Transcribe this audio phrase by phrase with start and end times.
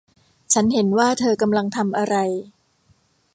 [0.53, 2.15] ฉันเห็นว่าเธอกำลังทำอะไร